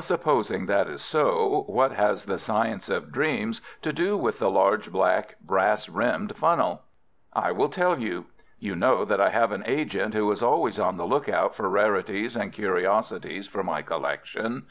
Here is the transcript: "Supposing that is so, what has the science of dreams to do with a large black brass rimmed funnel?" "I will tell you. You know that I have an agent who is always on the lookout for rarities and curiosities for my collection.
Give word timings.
"Supposing 0.00 0.64
that 0.68 0.88
is 0.88 1.02
so, 1.02 1.64
what 1.66 1.92
has 1.92 2.24
the 2.24 2.38
science 2.38 2.88
of 2.88 3.12
dreams 3.12 3.60
to 3.82 3.92
do 3.92 4.16
with 4.16 4.40
a 4.40 4.48
large 4.48 4.90
black 4.90 5.36
brass 5.42 5.86
rimmed 5.86 6.34
funnel?" 6.34 6.80
"I 7.34 7.52
will 7.52 7.68
tell 7.68 7.98
you. 8.00 8.24
You 8.58 8.74
know 8.74 9.04
that 9.04 9.20
I 9.20 9.28
have 9.28 9.52
an 9.52 9.64
agent 9.66 10.14
who 10.14 10.30
is 10.30 10.42
always 10.42 10.78
on 10.78 10.96
the 10.96 11.04
lookout 11.06 11.54
for 11.54 11.68
rarities 11.68 12.36
and 12.36 12.54
curiosities 12.54 13.46
for 13.46 13.62
my 13.62 13.82
collection. 13.82 14.62